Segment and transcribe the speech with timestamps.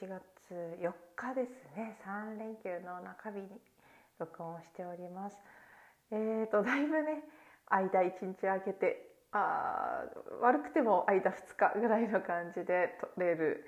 [0.00, 0.22] 11月
[0.80, 1.98] 4日ですね。
[2.06, 3.48] 3連休の中日に
[4.18, 5.36] 録音しております。
[6.10, 7.22] えーとだいぶね
[7.66, 10.04] 間1日空けてあ
[10.40, 13.66] 悪くても間2日ぐらいの感じで取れる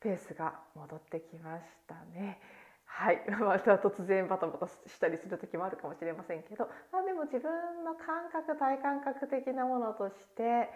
[0.00, 2.38] ペースが戻ってきましたね。
[2.84, 10.70] はい、 また突然バタバタしたりする時もあるかもしれませんけど、まあ、でも自分の感覚体感覚的なものとして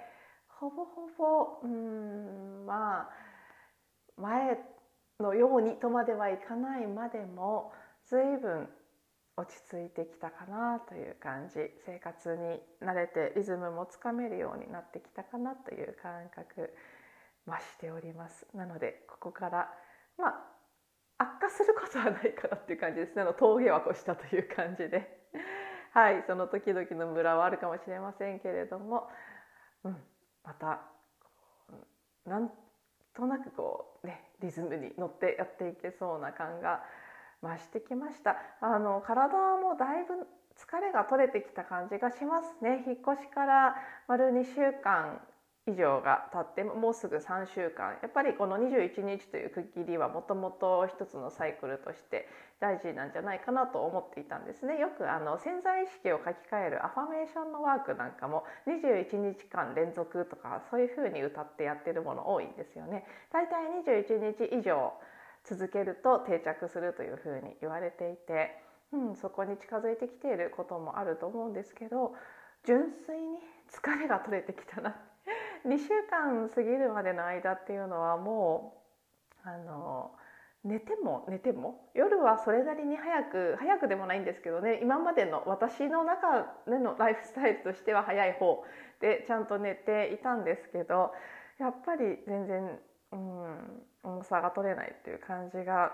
[0.49, 3.11] ほぼほぼうんまあ
[4.17, 4.59] 前
[5.21, 7.73] のようにとまではいかないまでも
[8.07, 8.69] 随分
[9.37, 11.55] 落ち着いてきたかなという感じ。
[11.85, 16.73] 生活に慣れてリズムもつかめるようになってきたかなという感覚
[17.47, 18.47] 増しております。
[18.55, 19.71] なのでここから
[20.17, 20.57] まあ
[21.19, 23.17] 悪化することはないかなっていう感じです。
[23.17, 25.29] ねの峠は越したという感じで。
[25.93, 29.09] はいその時々のムラはあるかもしれませんけれども、
[29.85, 30.03] うん、
[30.45, 30.83] また
[32.27, 32.51] なん
[33.15, 36.83] となくこうねリズムに乗ってやっていけそうな感が
[37.43, 38.37] 増してきました。
[38.61, 42.85] あの体もだいぶ疲れが取れてきた感じがしますね。
[42.87, 43.77] 引っ越しから
[44.09, 45.21] 丸2週間
[45.69, 47.99] 以上が経ってもうすぐ3週間。
[48.01, 52.29] やっぱりこの21日という区切りはもともと一つのサイクルとして
[52.61, 54.79] 大事なんじゃないかなと思っていたんですね。
[54.79, 63.05] よくあの潜在意識を書き換えるアファメーションのワークなんかも21日間連続とかそういうふうに歌ってやってるもの多いんですよね。
[63.33, 64.93] 大体21日以上
[65.43, 68.55] 続けると定着するというふうに言われていて、
[68.93, 72.15] うん、そこに近づいてきていることもあると思うんですけど
[72.65, 73.39] 純粋に
[73.71, 75.16] 疲れが取れてきたなって
[75.67, 78.75] 2週間過ぎるまでの間っていうのはも
[79.45, 80.13] うあの
[80.65, 88.65] 寝ても寝ても夜はそれなりに早く早くでもないんですけどね今までの私の中でのライフスタイルとしては早い方
[89.01, 91.13] でちゃんと寝ていたんですけど
[91.59, 92.79] やっぱり全然、
[93.13, 95.93] うん、重さが取れないっていう感じが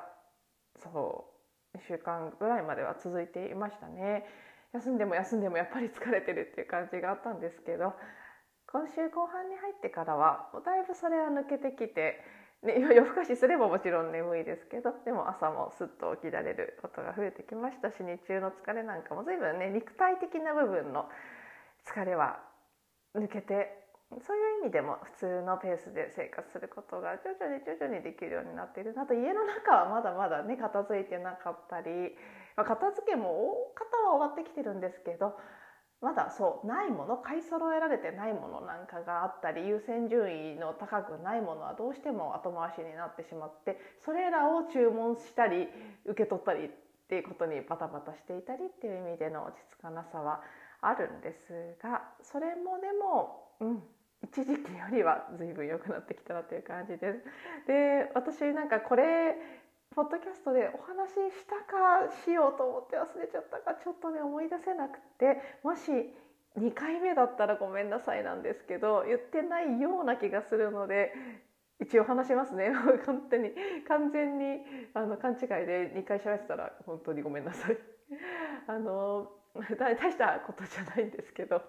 [0.82, 1.26] そ
[1.74, 4.26] う1週間ぐらいまでは続いていましたね。
[4.72, 7.92] 休んでも休んでもやっぱり疲れてるっていう感じがあったんですけど
[8.72, 12.24] 今週後半に入ってからはだいぶそれは抜けてきて、
[12.64, 21.04] ね、夜更かしすればもちろん眠いですけどでも朝もすっと起きられることが増えてきましたし日中の疲れなんかも随分ね肉体的な部分の
[21.84, 22.40] 疲れは
[23.14, 23.76] 抜けて
[24.24, 32.16] そういう意味でも普通のペースで生活することが徐々に徐々にできるようになっているなと家の中はまだまだね片付いてなかったり、
[32.56, 33.36] まあ、片付けも
[33.76, 35.36] 大方は終わってきてるんですけど
[36.02, 45.68] まだそうないもの買い揃えられてないものなんかがあったり優先順位の高くないものはどうしても後回しになってしまってそれらを注文したり
[46.04, 46.70] 受け取ったりっ
[47.08, 50.42] ていうことにバタバタしていたりっていう意味での落ち着かなさは
[50.80, 53.82] あるんですがそれもでもうん
[54.24, 57.24] 一時期よりは随分良くなってきたなという感じです。
[57.66, 59.34] で私なんかこれ
[59.94, 65.92] ポッドキャストでお話ししたかしようと思って忘れちゃったかちょっとね思い出せなくてもし
[66.56, 71.12] 2回目だったらごめんなさいなんですけど言ってないような気がするので
[71.80, 72.70] 一応話しますね。
[73.06, 73.50] 本当に
[73.88, 74.62] 完全に
[74.94, 77.78] あの勘違いで2回喋ってたら本当にごめんなさい。
[78.68, 79.32] あの
[79.78, 81.60] 大したことじゃないんですけど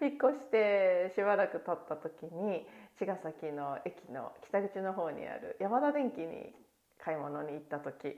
[0.00, 2.66] 引っ越してしばらく経った時に
[2.98, 6.54] 茅ヶ崎の駅の北口の方にある山田電機に
[7.04, 8.16] 買い物に行った時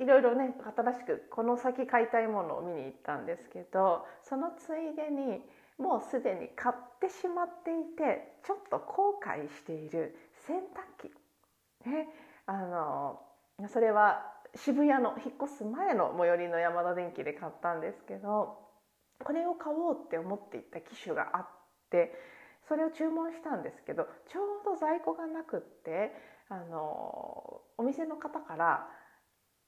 [0.00, 5.42] いろいろね新しくこの先買いたいものを見に行ったんですけどそのついでに
[5.78, 10.14] もうすでに買ってしまっていてちょっと後悔している
[10.46, 12.08] 洗濯機、ね、
[12.46, 13.20] あの
[13.68, 14.22] それは
[14.54, 18.58] 渋谷の引っ越す前の最寄りの山田電機で買ったんですけど
[19.24, 21.48] これを買おうって思っていた機種があっ
[21.90, 22.12] て
[22.68, 26.12] それを注文したんですけどちょうど在庫がなくって
[26.48, 28.86] あのお店の方から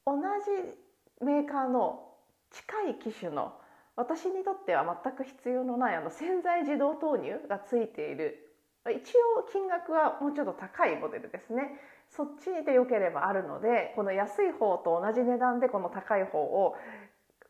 [0.06, 2.08] 同じメーカーの
[2.50, 3.52] 近い機種の
[3.96, 8.44] 私にとっては全く必要のないあの洗剤自動投入がついている
[8.90, 11.80] 一応金額はもうちょっと高いモデルですね
[12.10, 16.76] そっちで良ければあるのでこの安い方と同じ値段でこの高い方を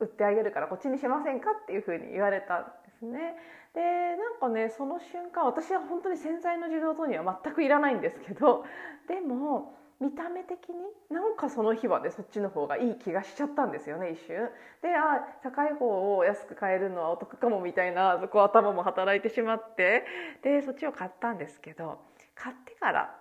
[0.00, 3.36] 売ってあげるからこっちにしませんかっていうふうに言われたんですね。
[3.74, 8.64] でなんかねその瞬間私は本当に洗剤の自動投入は全くいらないんですけど
[9.08, 10.76] でも見た目的に
[11.10, 14.50] なんかその日はねそっちの方がいい気がしちゃったんですよね一瞬。
[14.82, 20.04] でああ高い方を安く買えるのはお得かもみたいなこう頭も働いてしまって
[20.42, 21.98] でそっちを買ったんですけど
[22.34, 23.16] 買ってから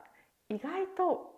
[0.49, 1.32] 意外と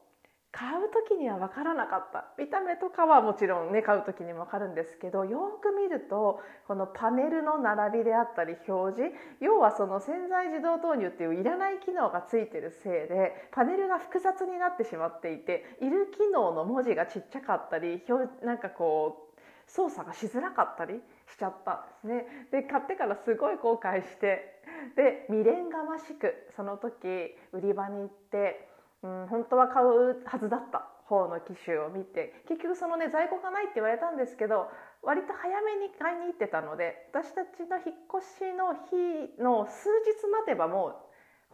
[0.55, 18.01] 買う時には分からなかった見た目とかはもちろんね買う時にも分かるんですけどよく見るとこのパネルの並びであったり表示要はその潜在自動投入っていういらない機能がついてるせいでパネルが複雑になってしまっていている機能の文字がちっちゃかったり
[18.41, 22.47] なんかこう操作がしづらかったりしちゃったんですね。
[22.51, 24.61] で買ってからすごい後悔して
[24.95, 27.07] で未練がましくその時
[27.51, 28.69] 売り場に行って
[29.05, 34.65] うん、本当は買うはずだった方の機種を見て結局そのね在庫がないって言われたんですけど
[35.03, 40.97] 割と早めに買いに行ってたので私たちの引っ越しの日の数日待てばも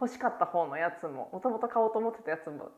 [0.00, 2.72] 欲しかった方のやつももともと買おうと思ってたやつも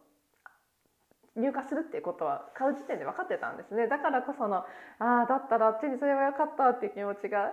[1.37, 3.89] 入荷するっていうことは買う時点で分かってたんですね。
[3.89, 4.67] だからこそのあ
[4.99, 7.51] あだったらあっちにそれはよかったっていう気持ちが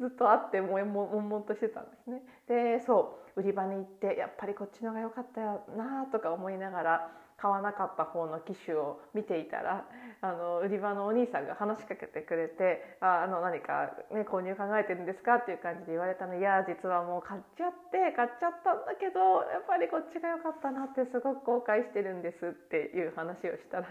[0.00, 2.20] ずっとあってもんもんとしてたんですね。
[2.48, 3.23] でそう。
[3.36, 9.84] 売り場に行ってやっぱりこっちのが良かったよなとか思いながら買わなかった方の機種を見ていたら
[10.20, 23.88] あの売り場のお兄さんが話しかけてくれて「ああの何か、ね、購入考えてるんですか?」っていう感じで言われたの「いや実はもう買っちゃって買っちゃったんだけどやっぱりこっちが良かったなってすごく後悔してるんです」っていう話をしたら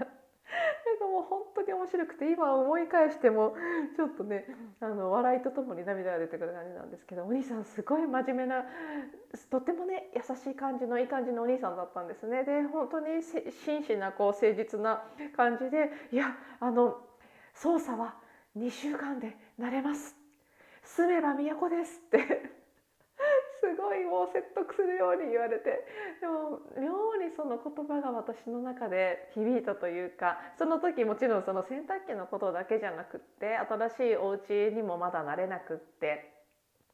[0.99, 3.55] かもう本当に面白くて今思い返しても
[3.95, 4.45] ちょっとね
[4.79, 8.65] あの笑いとともに涙が出てくる感じなんですけどお兄さんすごい真面目な
[9.49, 12.43] とってもね優しい感じのいい感じのお兄さんだったんですね。
[12.43, 15.03] で本当に真摯なこう誠実な
[15.35, 17.01] 感じで「いやあの
[17.53, 18.15] 操作は
[18.57, 20.15] 2週間で慣れます」
[20.83, 22.62] 「住めば都です」って
[23.63, 25.87] すごいもう説得するように言われて。
[26.19, 36.33] でも妙にその言葉が私の中で響いたというかその時もちろんその洗濯機のことだけじゃなくって新しいお家にもまだ慣れなくって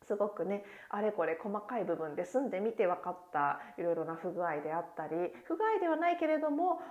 [0.05, 6.81] すごくねあれこれ細かい部分で住んでみて分かったいろいろな不具合であったり不具合ではないけれども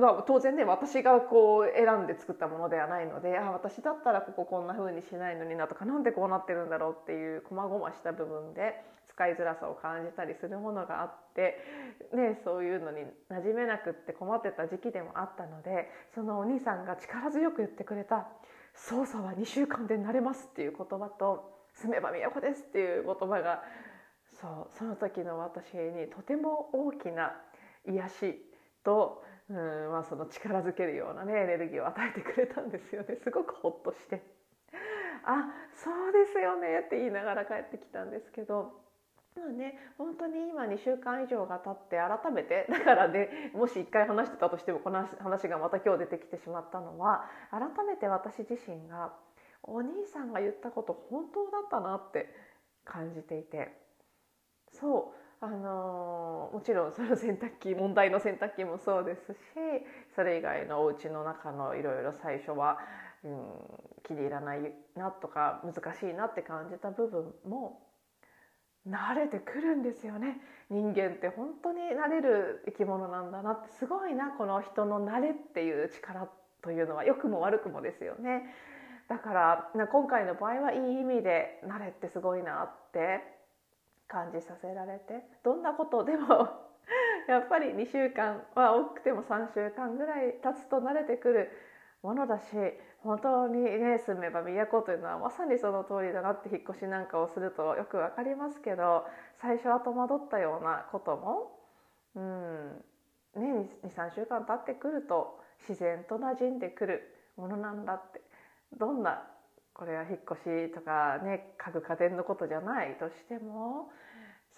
[0.00, 8.80] まあ、当然ね私がこう選んで作ったものではないのであ私だったらこここんな風にしないのになとか何でこうなってるんだろうっていう細々した部分で
[9.14, 11.58] 使いづらさを感じたりするものがあって、
[12.12, 18.28] ね、そういうのに馴染めなくって困ってた時期でもあったのでそのお兄さんが力強く言ってくれた
[18.74, 23.62] 「操作は2週間で慣れます」っていう言葉と「住めば都です」っていう言葉が
[24.32, 27.40] そうその時の私にとても大きな
[27.86, 28.50] 癒し
[28.82, 29.56] とうん
[29.92, 33.18] まあ、その力づけるようなねエネルギーを与えてくれたんですよね。
[33.22, 34.22] すごくほっとして。
[35.24, 38.83] あそうですよねって言いながら帰ってきたんですけど
[39.36, 39.78] まあね。
[39.98, 49.12] 本当に今2週間以上が経って改めて だからねもし1回話してたとしてもこの話がまた今日出てきてしまったのは改めて私自身が
[49.62, 52.32] お兄さんが言ったこと本当だったなって
[52.84, 53.82] 感じていて。
[54.70, 55.24] そう。
[55.40, 59.38] あのもちろんその洗濯機問題の洗濯機もそうですし
[60.14, 62.78] それ以外のお家の中のいろいろ最初は、
[63.22, 63.52] うん、
[64.04, 67.78] 気に入らないなとか難しいなって感じた部分も
[68.88, 70.40] 慣れてくるんですよね。
[70.70, 73.68] 人間って本当に慣れる生き物なんだなって。
[73.78, 76.28] すごいなこの人の慣れっていう力
[76.62, 78.54] というのは良くも悪くもですよね。
[79.08, 83.34] だから今回の場合はいい意味で慣れってすごいなって。
[84.06, 85.24] 感じさせられて。
[85.42, 86.48] どんなことでも
[87.26, 91.50] やっぱり2週間は多くても3週間ぐらい経つと慣れてくる
[92.04, 92.44] ものだし
[93.02, 99.04] 本当にね住めば都というのはまさにその通りだなって引っ越しなんかをするとよく分かりますけど
[99.40, 101.50] 最初は戸惑ったようなことも、
[102.14, 102.84] うん
[103.40, 107.02] ね、23週間経ってくると自然と馴染んでくる
[107.38, 108.20] ものなんだって
[108.78, 109.22] どんな
[109.72, 113.88] これは引っ越しとかね家具家電のことじゃないとしても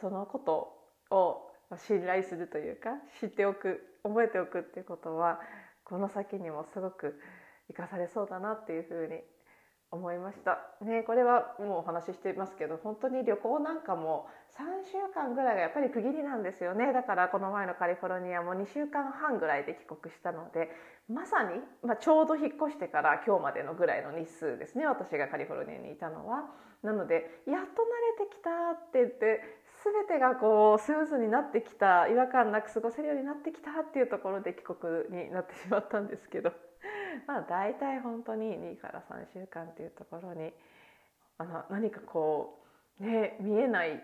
[0.00, 1.50] そのことを
[1.86, 5.40] 信頼するというか知っておく覚えておくっていうことは
[5.88, 7.18] この先にもすごく
[7.68, 9.20] 生かされそうだなっていうふうに
[9.92, 10.58] 思いました。
[10.84, 14.26] ね、これはもうお話ししていますけど本当に旅行なんかも
[14.58, 20.70] 3週間ぐらいがやっぱり区切りなんですよねだからこの前のカリフォルニアも2週間半ぐらいで帰国したので
[21.08, 26.50] まさに、まあ、ちょうど引っ越してから今日までのぐらいの日数ですね私がカリフォルニアにいたのは。
[26.82, 29.40] なのでやっと慣れてきたって言って
[29.84, 36.52] 全てがこうスムーズになってきた違和感なく過ごせるようになってきたっていうところで帰国になってしまったんですけど
[37.26, 40.52] まあ大体本当に2から3週間っていうところに
[41.38, 42.64] あの何かこ
[43.00, 44.02] うね見えない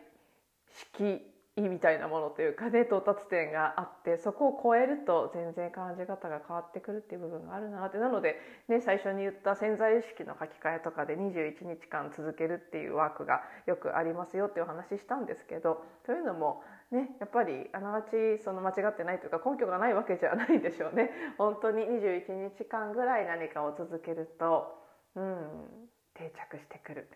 [0.69, 7.99] 式敷みたいなものというかね到達点があってそこを超えると全然感じ方が変わってくるっていう部分があるなって。
[7.99, 8.37] なので、
[8.69, 21.11] ね、最初に言った潜在意識の書き換えとかで21日間続けるっていうワークがよくありますよっていうお話ししたんですけどというのもね、やっぱりあながちその間違ってないというか根拠がないわけじゃないんでしょうね。
[21.39, 24.77] 本当に21日間ぐらい何かを続けると、
[25.17, 27.09] うん、定着してくる。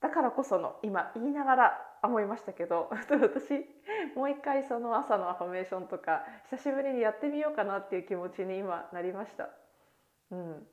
[0.00, 3.66] だからこその今言いながら思いましたけど 私
[4.14, 9.48] もう一回その朝のアファメーションとか久しぶりにやってみようかなっていう気持ちに今なりました。
[10.30, 10.66] うん、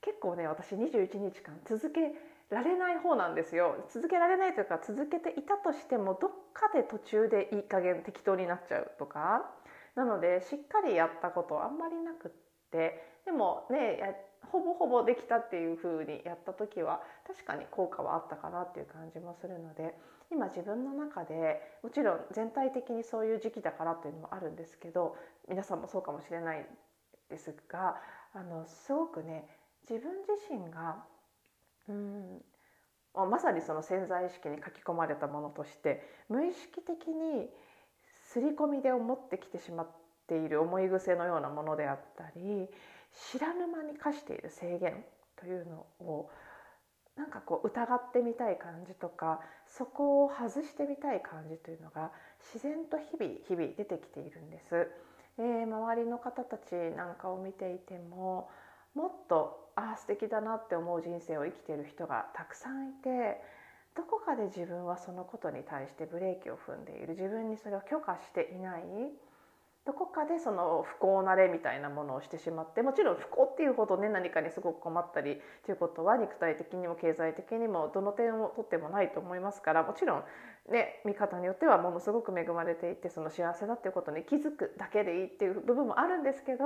[0.00, 2.12] 結構ね私21日間続け
[2.50, 9.50] られない方なんですよ続けられないというか続けていたとしてもどっかで途中でいい加減適当になっちゃうとか
[9.94, 12.30] なのでしっかりやったことあんまりなくっ
[12.70, 19.94] てでもねほぼほぼできたっていう風にやった時は確かに効果はあったかなっていう感じもするので
[20.30, 25.16] 今自分の中でもちろん全体的にそういう時期だからっていうのもあるんですけど
[25.48, 26.66] 皆さんもそうかもしれない
[27.30, 27.96] ですが
[28.34, 29.46] あのすごくね
[29.88, 31.04] 自分自身が
[31.88, 32.40] うん
[33.14, 37.48] まさにその潜在意識に書き込まれたものとして無意識的に
[38.32, 39.88] 刷り込みで思ってきてしまっ
[40.26, 42.68] ている思い癖のようなものであったり
[43.14, 45.04] 知らぬ間に課している制限
[45.36, 46.30] というのを
[47.16, 52.10] なんかこう疑ってみたい感じとかそこを外してみたい感じというのが
[52.52, 54.90] 自然と日々日々出てきているんです。
[55.38, 58.48] えー、周りの方たちなんかを見ていても
[58.94, 63.40] もっとああ素敵だなって思う人生を生きている人がたくさんいて
[63.96, 68.82] どこかで自分はそのことに対してブレーキを踏んでいる自分にそれを許可していない
[69.86, 75.36] どこかでその不幸なれみたいなものをしてしまってもちろん不幸っていうほどね何かにすごく困ったり
[75.66, 80.24] ということは肉体的にも経済的にもどの点をとってもないと思いますからもちろん
[80.72, 86.64] ね見方によってはものすごく恵まれていてその幸せだっていうことに気づくだけでいいっていう部分もあるんですけど、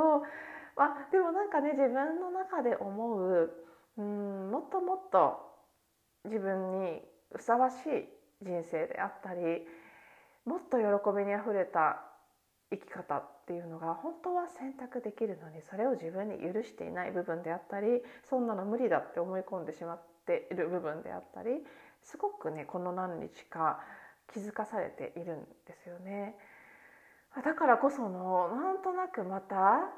[0.76, 3.50] まあ、でもなんかね自分の中で思う
[3.96, 5.40] うんもっともっと
[6.24, 7.02] 自分に
[7.34, 8.06] ふさわしい
[8.42, 9.66] 人生であったり
[10.46, 10.84] もっと喜
[11.16, 12.07] びにあふれた
[12.70, 21.50] 生き方っていうのが本当は選択できるのにそれを自分に許していない部分であったりそんなの無理だって思い込んでしまっている部分であったり
[22.02, 23.80] すごくねこの何日か
[24.32, 26.36] 気づかされているんですよね。
[27.44, 29.88] だからこそのなんとなくまた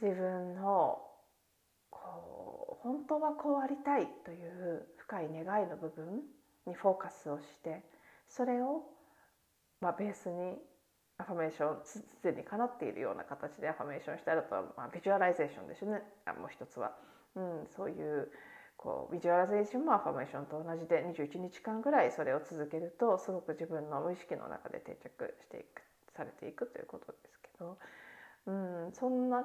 [0.00, 0.98] 自分の
[1.90, 6.22] こう本当はこうありたいという深い願いの部分
[6.66, 7.82] にフォーカスをして
[8.28, 8.82] それを
[9.80, 10.58] まあベースに
[11.18, 16.02] アファメーションすでにかなっているような形でアファメーションしたらとは、まあ、ビジュアライゼーションですよね。
[16.38, 16.92] もう一つは、
[17.34, 18.30] うん、そういう
[18.76, 25.82] こうビジュアライゼーションもアファメーションと同じで21日間ぐらいそれを続けるとすごく自分の無意識の中で定着していく
[26.14, 27.78] されていくということですけど、
[28.46, 29.44] うん、そんな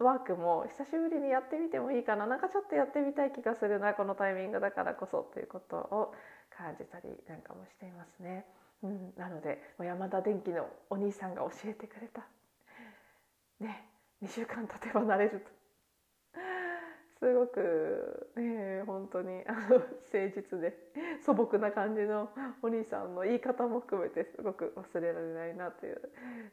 [0.00, 2.26] ワークも久しぶりにやってみてもいいかな。
[2.26, 6.14] なんかちょっとやってみたい気がするなこのタイミングだからこそということを
[6.50, 8.44] 感じたりなんかもしていますね。
[8.82, 12.26] うん、なので山田電機のお兄さんが教えてくれた
[13.60, 13.86] ね
[14.22, 15.62] 2週間経てばなれると
[17.22, 20.74] すごくね本当にあの誠実で
[21.24, 22.28] 素朴な感じの
[22.62, 26.00] お兄さんの言い方も含めてすごく忘れられないなという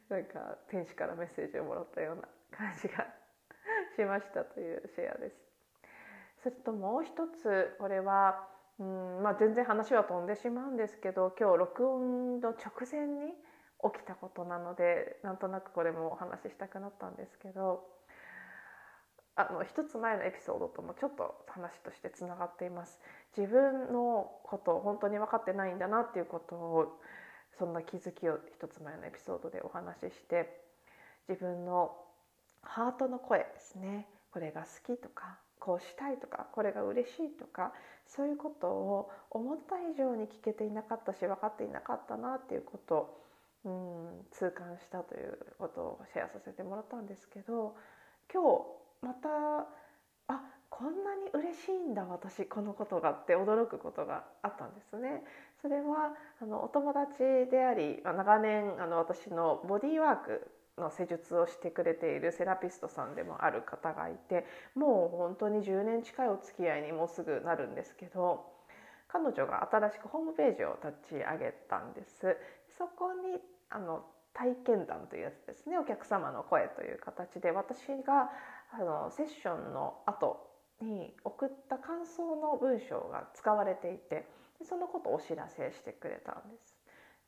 [0.08, 2.22] なんか天使からメッセージをもらったような
[2.56, 3.04] 感じが
[3.96, 5.36] しましたというシェアです。
[6.44, 8.48] それともう一つこれは
[8.80, 13.32] うんまあ、全然話は飛んでしまうんですけど今日録音の直前に
[13.84, 17.84] 起きたことなのでなんとなくこれもお話ししたくなったんですけど
[19.36, 23.00] あの一つ前のエピソードともちょっと話としてつながっています。
[23.36, 27.00] 自分のことを本当に分かってないんだなっていうことを
[27.58, 30.48] そんな気づきを一つ前のエピソードでお話しして
[31.28, 31.92] 自分の
[32.62, 37.72] ハートの声ですねこれが好きとかこうしたいとかこれが嬉しいとか
[38.06, 42.94] そういうことを思った以上に聞けていなかったし分かっていなかったなっていうこと
[43.64, 47.76] を、うん、痛感したということをシェアさせてもらったんですけど
[48.32, 49.28] 今日また
[50.28, 55.22] あこんなに嬉しいんだ私このことがって驚くことがあったんですね。
[55.60, 68.46] それはあのお友達であり、まあ、長年あの私のボディーワークの施術をしてくれているセラピストさんでもある方がいてもう本当に10年近いお付き合いにもうすぐなるんですけど
[69.08, 72.36] 彼女が新しくホームページを立ち上げたんです
[72.78, 78.30] そこにあの体験談というやつですねお客様の声という形で私が
[78.72, 80.46] あのセッションの後
[80.80, 84.26] に送った感想の文章が使われていて
[84.62, 86.79] そのことをお知らせしてくれたんです。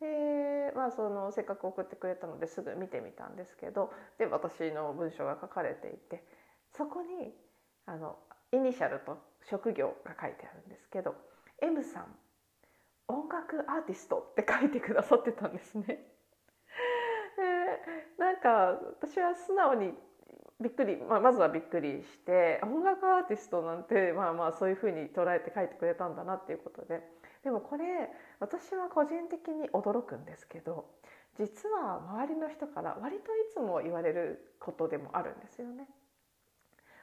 [0.03, 6.25] でまあそのせっかく送ってくれたのですぐ見てみたんですけどで私の文章が書かれていて
[6.77, 7.33] そこに
[7.87, 8.17] あの
[8.53, 9.17] イニシャルと
[9.49, 11.15] 職業が書いてあるんですけど
[11.63, 12.07] M さん
[13.07, 15.85] 音楽アーティストって書いてくださってたんですね。
[15.87, 16.03] で
[18.19, 19.95] なんか私は素直に
[20.61, 27.03] びっくり、まあ、まずはびっくりして音楽アーティストなんてまあまあそういうふうに捉えて書いてくれたんだなっていうことで
[27.43, 30.87] でもこれ私は個人的に驚くんですけど
[31.37, 35.89] 実は周りの人から割といつも言われることでもあるんですよね。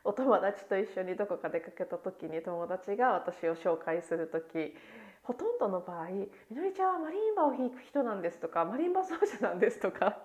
[0.03, 4.73] お友達と一緒にどこか出かけた時に友達が私を紹介する時
[5.23, 6.07] ほとんどの場合
[6.49, 10.17] 「みのりちゃんはマリンバを弾く人なんです」とか「マリンバ奏者なんです」とか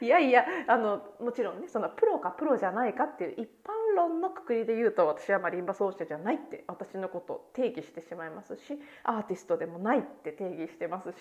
[0.00, 11.16] いやいやあのもちろんねそのプロかプロじゃないかっていう一般論のくくりで言うと私はマリンバ奏者じゃないって私のことを定義してしまいますしアーティストでもないって定義してますし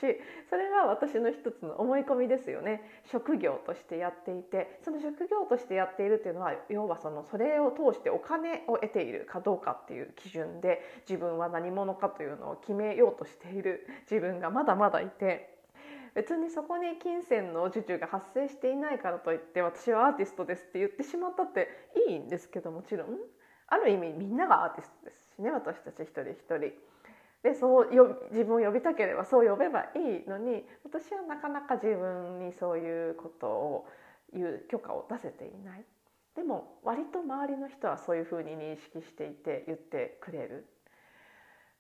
[0.50, 2.82] それは私の一つの思い込みですよね
[3.12, 15.59] 職業としてやっていてその職業としてやっているっていうのは要はそのそれを通してお金を得ているかどうかっていう基準で自分は何者かというのを決めようとしている自分がまだまだいて。
[16.16, 21.68] 別にそこに金銭の受注が発生していないからといって私はアーティストですって言ってしまったって
[22.10, 23.08] いいんですけどもちろん。
[23.68, 26.72] ある意味みんながアーティストですしね私たち一人一人。
[27.44, 33.88] でそうよ自分を呼びたければそう呼べばいいのに私はなかなか自分にそういうことを
[34.34, 35.86] 言う許可を出せていない。
[36.36, 40.66] でも割と周りの人はそういうふうに認識していて言ってくれる。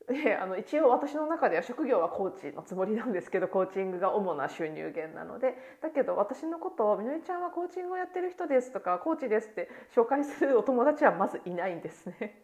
[0.09, 12.43] であの一応私の中では職業はコーチのつもりなんですけどコーチングが主な収入源なのでだけど私のことを「みのりちゃんはコーチングをやってる人です」とか「コーチです」って紹介するお友達はまずいないんですね。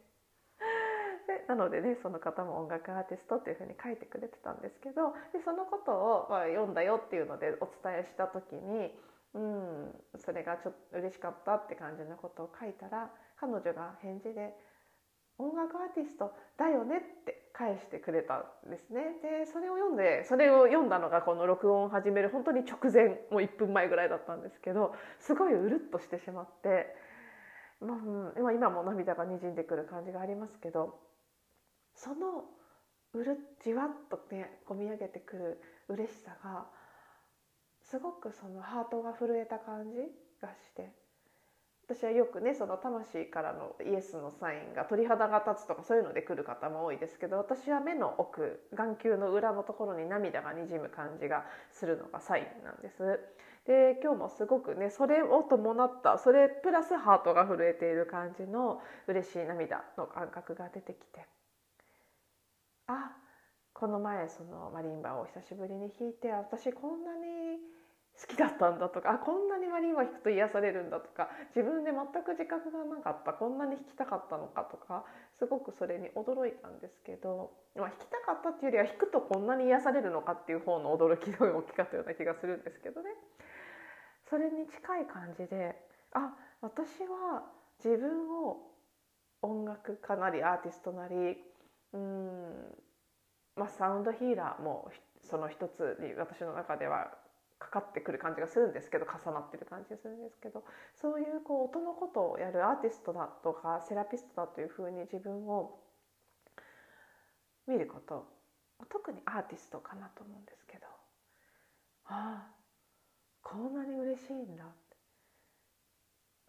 [1.27, 8.95] でなのでねその方も音楽アーティストっていうふうに書いてくれてたんですけどでそのことを、まあ、読んだよっていうのでお伝えした時に
[9.33, 14.55] うんそれがちょっと嬉しかったって感じのことを書いたら彼女が返事で
[15.37, 18.35] 「音楽アーティストだよね」って返してくれた
[18.67, 19.01] んですね。
[19.21, 26.93] でそれを読んでそれを読んだのがこの録音を始める本当に直前もう1分前ぐらいだったんですけどすごいうるっとしてしまって、
[27.79, 27.95] ま
[28.49, 30.99] あ、今も涙がにじんでくる感じがありますけど
[31.95, 32.43] その
[33.13, 36.67] うるじわっとね込み上げてくる嬉しさが
[37.83, 39.99] すごくそのハートが震えた感じ
[40.41, 40.91] がして
[41.87, 53.19] 私はよくねその魂からのイエスのサインが鳥肌が立つとかそういうので来る方も多いですけど私は目の奥眼球の裏のところに涙がにじむ感じがするのがサインなんです。
[53.65, 61.25] で今日もすごくねそれを伴ったそれプラスハートが震えている感じの嬉しい涙の感覚が出てきて
[62.87, 63.11] あ
[63.73, 67.57] この前そのマリンバを久しぶりに弾いて私こんなに
[68.15, 75.03] 好きだったんだとかあこんなにマリンバ弾くと癒されるんだとか自分で全く自覚がなかったこんなに弾きたかったのかとか
[75.37, 83.09] すごくそれに驚いたんですけど、まあ、弾きたかったっていうよりは弾くとこんなに癒されるのかっていう方の驚きの大きかったような気がするんですけどね。
[84.29, 85.75] それに近い感じで
[86.13, 87.43] あ私は
[87.83, 88.57] 自分を
[89.41, 91.37] 音楽家なりアーティストなり
[91.93, 92.75] うん、
[93.55, 94.89] まあ、サウンドヒーラーも
[95.21, 97.11] その一つに私の中では
[97.65, 100.63] かかってくる感じがするんですけど重なってる感じがするんですけど
[101.01, 105.79] そういうこう音のことをやるアーティストだとかセラピストだというふうに自分を
[107.67, 108.27] 見ること
[108.89, 110.85] 特にアーティストかなと思うんですけど
[112.05, 112.55] ああ
[113.41, 114.65] こんなに嬉しいんだ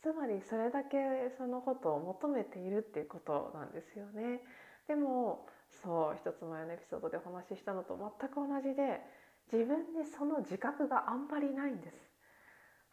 [0.02, 0.96] つまりそれだけ
[1.38, 4.40] そのことを求めているっていうことなんですよね。
[4.87, 5.48] でも
[5.83, 9.00] そう一つ前のエピソードでお話ししたのと全く同じで
[9.53, 11.97] 自分にその自覚があんまりないんです。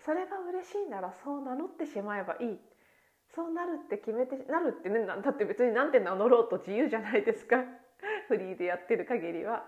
[0.05, 2.59] それが嬉しいならそう名乗ってしまえばいい。
[3.35, 7.63] そうなるって決めてなるってねだって別になんて名乗ろうと自由じゃないですか。
[8.27, 9.65] フリーでやってる限りは。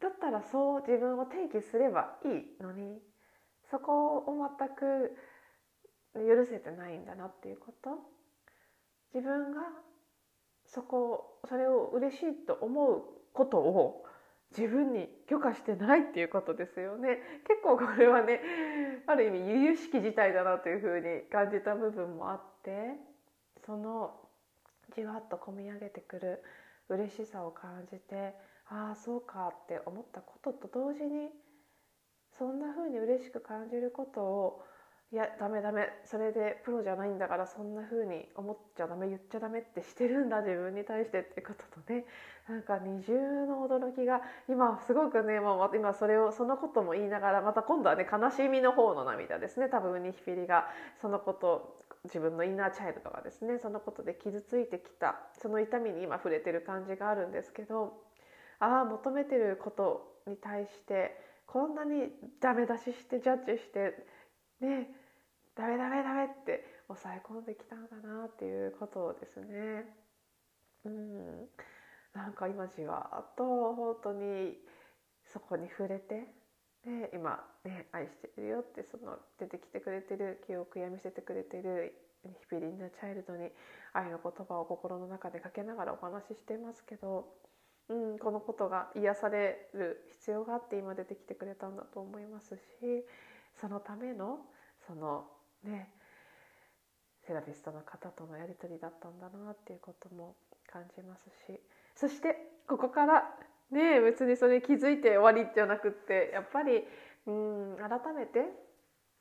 [0.00, 3.02] だったらそう自分を定義すればいいのに
[3.64, 5.16] そこを全く
[6.14, 7.98] 許せてないんだなっていうこと。
[9.12, 9.62] 自分が
[10.64, 13.02] そこそれを嬉しいと思う
[13.32, 14.04] ことを
[14.56, 17.18] 自分に許可してないっていうことですよね。
[17.46, 18.40] 結構これはね
[19.06, 22.96] ある意味由々しき事態だなというふうに感じた部分もあって
[23.66, 24.14] その
[24.94, 26.42] じわっとこみ上げてくる
[26.88, 28.34] 嬉しさを感じて
[28.70, 31.28] ああそうかって思ったことと同時に
[32.38, 34.62] そんなふうに嬉しく感じることを
[35.10, 35.88] いやダメダメ。
[36.04, 42.04] それでプロじゃないんだからそんな風に思っちゃダメ言っちゃダメってしてるんだ自分に対してってこととね。
[42.46, 49.70] なんか二重の驚きが今すごくねもう今それをそのことも言いながらまた今度はね悲しみの方の涙ですね。
[49.70, 50.68] 多分ニヒピリが
[51.00, 57.94] そのこと自分のインナーチャイルドがですねそのことで傷ついてきたその痛みに今触れてる感じがあるんですけど
[58.60, 61.16] ああ求めてることに対して
[61.46, 64.06] こんなにダメ出ししてジャッジして
[64.60, 64.88] ね
[65.56, 69.84] ダメダメダメって抑え込んできたんだなっていうことですね。
[70.84, 71.48] うん
[72.14, 74.56] なんか今じわっと本当に
[75.26, 76.26] そこに触れて
[76.84, 81.94] で今ね愛してるよってその出てきてくれてる記憶や見せてくれてる
[82.24, 83.50] ヒピリンなチャイルドに
[83.92, 87.26] 愛の言葉を心の中でかけながらお話ししてますけど、
[87.88, 92.60] うん、このことが癒される必要があって今出てきてくれたんだと思いますし
[93.60, 94.38] そのための
[94.86, 95.24] その
[95.64, 95.90] ね
[97.26, 100.36] セラピストの方とのやり取りだったんだなっていうことも
[100.70, 101.60] 感じますし。
[101.94, 102.36] そして
[102.68, 103.24] ここから
[103.72, 106.84] ね別にそれ気づいて終わりじゃなくってやっぱり
[107.26, 108.44] うん改めて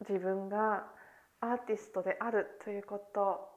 [0.08, 0.86] 自分が
[1.42, 3.57] アーティストであるということ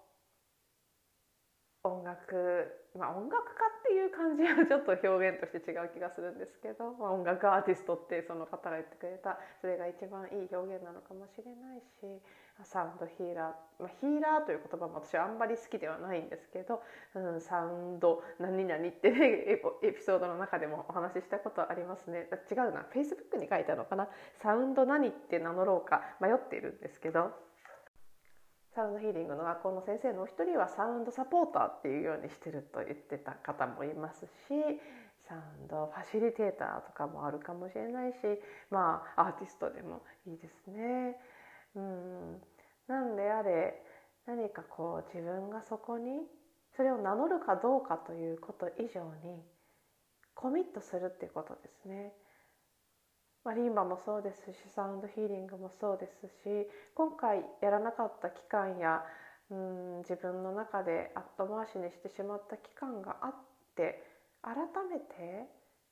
[1.83, 12.21] 音楽まあ音楽家っていう感じはちょっと表現として違う気がするんですけど、まあ、音楽アーティストってその方が言ってくれたそれが一番いい表現なのかもしれないし
[12.69, 16.83] サウンドヒーラー、まあ、ヒーラーという言葉も私はあんまり好きではないんですけど、
[17.15, 22.29] うん、サウンド何々ってねエピソードの中でもお話ししたことありますね。
[22.51, 22.85] 違うな。
[22.93, 24.09] Facebook に書いたのかな？
[24.43, 27.31] サウンド何って名乗ろうか迷っているんですけど。
[28.75, 34.29] サウンドヒーリングの学校の先生のお一人はサウンドサポーターっていうようにしてると言ってた方もいますし
[35.29, 38.17] サウンドファシリテーターとかもあるかもしれないし
[38.71, 41.17] まあアーティストでもいいですね。
[41.75, 42.43] うん
[42.87, 43.83] なんであれ
[44.27, 46.21] 何かこう自分がそこに
[46.77, 49.43] それを名乗るかどうかということ以上に
[50.35, 52.13] コミットするっていうことですね。
[53.45, 59.03] まあ、リンバもそうですしサウンドヒーリングもそうですし今回やらなかった期間や
[59.51, 63.35] うん自分の中で後回しにしてしまった期間があっ
[63.77, 64.05] て
[64.43, 64.55] 改
[64.91, 65.49] めて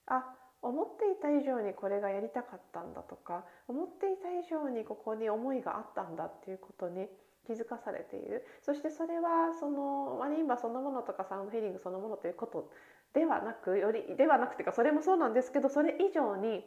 [0.07, 0.25] あ
[0.61, 7.07] 思っていた以上にこれがやりたかったんだとか思っていた以上にここに思いがあったんだっていうことに
[7.47, 8.45] 気づかされている。
[8.63, 12.71] そしてそれはそのマリンバそのものとかサウンドヒーリングそのものということ
[13.15, 16.65] ではなくよりではなくてかそれもそうなんですけどそれ以上に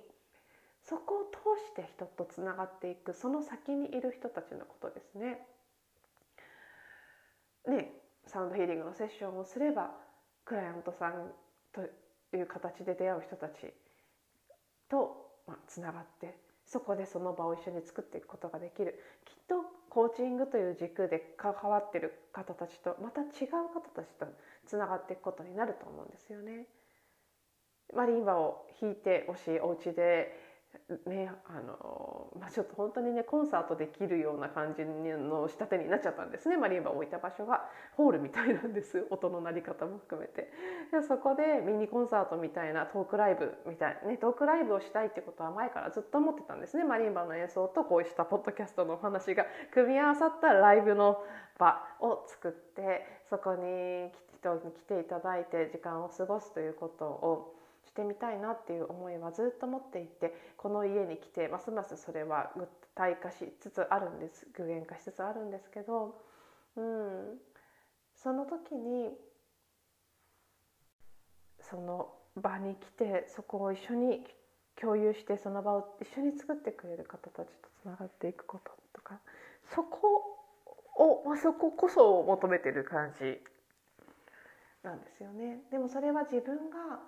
[0.83, 5.45] そこを通して人とつながっていくその先にいる人たちのことですね。
[7.67, 7.91] ね
[8.27, 9.91] サウンドヒーリングのセッションをすれば
[10.45, 11.31] クライアントさん
[11.73, 11.81] と
[12.35, 13.73] いう形で出会う人たち
[14.89, 15.31] と
[15.67, 19.55] つながってそこでその場を一緒に作っていくことができるきっと
[19.89, 23.27] コーチングという軸で関わってる方たちとまた違う
[23.73, 24.25] 方たちと
[24.65, 26.67] つながっていくことになると思うんですよね。
[27.93, 30.50] マリンバを弾いてほしお家で
[31.05, 36.57] ねあのまあ、ちょっと本当にねコンサートできるような感じの仕立てになっちゃったんですね。
[36.57, 39.05] マリンバを置いた場所がホールみたいなんです。
[39.11, 40.51] 音の鳴り方も含めて。
[40.91, 46.83] でそこでミニコンサートみたいなトークライブみたいねトークライブをしたいってことは前からずっと思ってたんですね。
[46.83, 51.23] マリンバの演奏とこうしたポッドキャストのお話が組み合わさったライブの
[51.57, 57.55] 場を作ってそこに人に来ていただいて時間を過ごすということを
[57.91, 66.15] してみたいなっていう思いはずっと持っていてこの家に来てますますそれは具体化しつつあるんです具現化しつつあるんですけど、
[66.77, 67.37] うん、
[68.15, 69.09] その時に
[71.59, 74.23] その場に来てそこを一緒に
[74.79, 79.19] 共有してその場を一緒に作ってくれる方たちとつながっていくこととか
[79.75, 80.39] そこ
[80.95, 83.37] をまそここそ求めてる感じ
[84.81, 85.59] なんですよね。
[85.69, 86.99] でもそれは自分が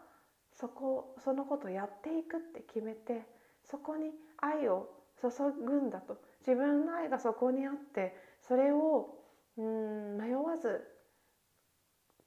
[0.56, 3.26] そこそのことをやっていくって決めて
[3.64, 4.90] そこに愛を
[5.22, 5.30] 注
[5.66, 9.16] ぐんだと自分の愛がそこにあってそれを
[9.58, 10.82] うん迷わず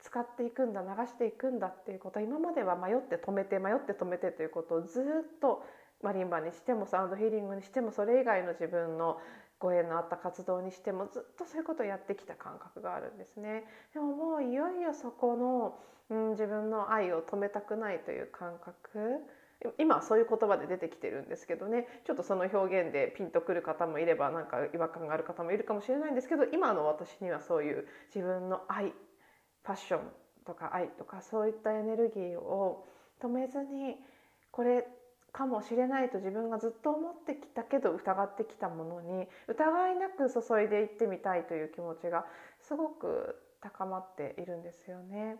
[0.00, 5.64] 使っていくんだ流していくんだっていうこと今までは迷って止めて迷って止めてということをずっと
[6.02, 9.18] マリンバにしてもサウンドヒーリングにしてもそれ以外の自分の
[9.58, 13.64] ご縁のあった活動にしてもずっとそういうことをやってきた感覚があるんですね。
[13.94, 15.78] でももういよいよそこの、
[16.10, 19.20] うん、自分の愛を止めたくないという感覚
[19.78, 28.92] 今そういう言葉で出てきてるんですけどねちょっとその表現でピンとくる方もいればなんか違和感がある方もいるかもしれないんですけど今の私にはそういう自分の愛
[29.64, 30.00] パッション
[30.46, 32.86] とか愛とかそういったエネルギーを
[33.22, 33.96] 止めずに
[34.52, 34.86] これ
[35.32, 42.24] かもしれないと自分がずっと思ってきたけど疑ってきたものに疑いなく注いでいってみたいという気持ちが
[42.60, 45.36] すごく高まっているんですよね。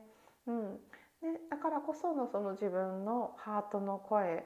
[0.46, 0.76] うん、
[1.22, 4.44] でだからこそのその自分のハートの声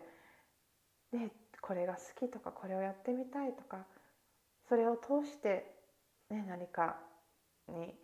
[1.13, 3.87] でこれが好きとかこれをやってみたいとか
[4.69, 5.67] それを通して、
[6.31, 6.97] ね、何か
[7.69, 7.95] に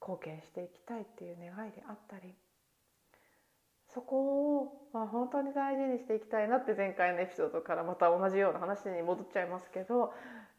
[0.00, 2.34] 貢献していきたいっていう願いであったり
[3.92, 10.12] そこを、まあ、本当に大事にしていきたいなって前回のエピソードからまた同じような話に戻っちゃいますけど、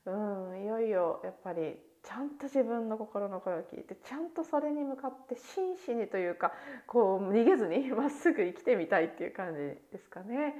[0.05, 0.11] う
[0.55, 6.51] ん、いよいよやっぱりちゃんと自分の心の声を聞いてちゃんとそれに向かって真摯にというか
[6.87, 9.59] こう逃げずに まっすぐ生きてみたいっていう感じ
[9.91, 10.55] ですかね。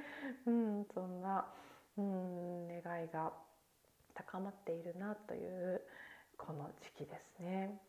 [0.46, 1.52] うん、そんな、
[1.98, 3.32] うん、願いが
[4.14, 5.82] 高まっているなという
[6.36, 7.80] この時期ですね。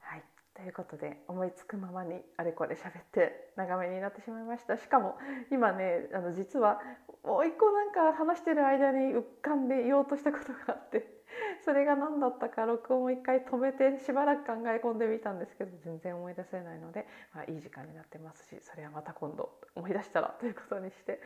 [0.00, 0.22] はい
[0.54, 5.16] ということで思いつくままにあれこれ喋って長めになってしまいましたしかも
[5.50, 6.78] 今ねあの実は
[7.24, 11.21] もう一個なんか話してる間に浮かんで言おうとしたことがあって
[11.64, 21.20] それが何だったか録音を一回止めてしばらく考え込んでみたんですけど全然思い出せないので、まあ、いい時間になってますしそれはまた今度思い出したらということにして、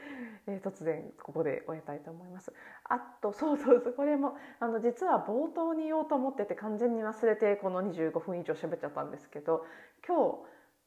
[0.46, 2.52] えー、突然ここで終えたいと思います。
[2.84, 9.64] あとそうそうそうこれもあの実は冒頭に言おうと思ってて完全に忘れてこの25分以上喋っちゃったんですけど
[10.06, 10.38] 今日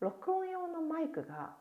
[0.01, 1.55] 録音用のマイクが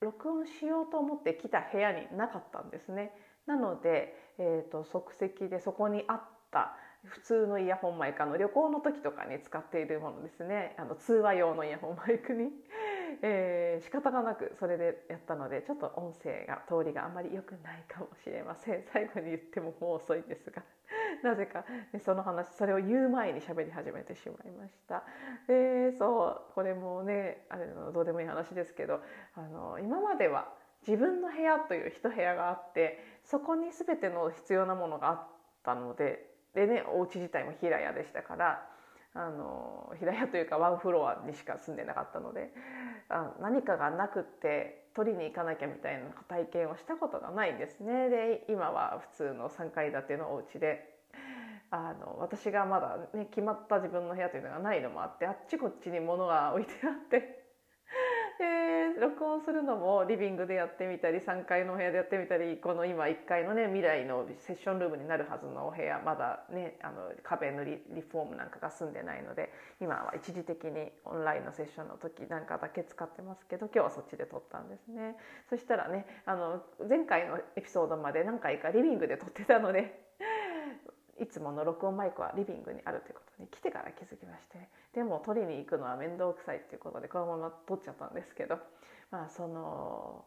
[0.00, 3.12] 録音しようと思って来た部屋になかったんですね。
[3.46, 10.74] なので、えーと即席でそこにあった普通のイヤホンマイクあの旅行の時とかに使っているものですね。
[10.78, 12.50] あの通話用のイヤホンマイクに、
[13.22, 18.84] えー、仕方がなくそれでやったのでちょっと音声が通りがあまり良くないかもしれません。
[18.92, 20.62] 最後に言ってももう遅いんですが。
[21.22, 25.02] なぜか、ね、その話それを言う前に喋り始めてしまいました。
[25.46, 29.00] でそうこれもねあれのどうでもいい話ですけど
[29.34, 30.52] あの今までは
[30.86, 35.28] 自分の部屋という一部屋があってそこに全ての必要なものがあっ
[35.62, 38.66] たのででねお家自体も平屋でしたから
[39.14, 42.52] あの平屋というかワンフロアにしか住んでなかったので
[43.08, 48.08] あ何かがなくって取りに行かなきゃみたいな体験をしたことがないんですね。
[48.08, 51.00] で今は普通の3階建てのお家で
[51.70, 57.39] あの私がまだね決まった自分の部屋というのがないのもあってあっちこっちに物が置いてあって
[58.40, 75.16] で録音するのもリビングでやってみたり3階のお部屋でやってみたりこの今1階のね未来のセッションルームになるはずのお部屋まだねあの壁塗りリフォームなんかが済んでないので今は一時的にオンラインのセッションの時なんかだけ使ってますけど今日はそっちで撮ったんですね。
[75.50, 80.09] そしたらねあの前回のエピソードまで何回かリビングで撮ってたので
[81.20, 88.58] いつもの録音マイクはリビングにあるということに来てから気づきましてでも取りに行くのは面倒くさいっていうことでこのまま取っちゃったんですけど
[89.10, 90.24] まあその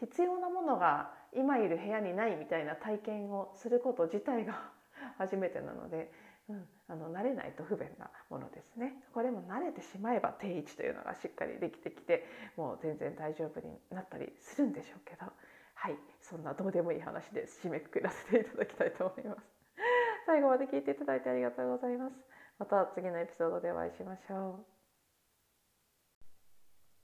[0.00, 4.70] 必要なものが今いる部屋にないみたいな体験をすること自体が
[5.18, 6.12] 初めてなので、
[6.48, 9.02] うん、あの慣れないと不便なものですね。
[9.12, 12.26] これも慣れてしまえば定位置というのがしっかりできてきて
[12.56, 15.26] もう全然大丈夫になったりするんでしょうけど
[15.74, 19.53] はいそんなどうでもいい話で締めくくらせていただきたいと思います。
[20.26, 22.14] 最後まで聞いていただいてありがとうございます。
[22.58, 24.73] また次のエピソードでお会いしましょう。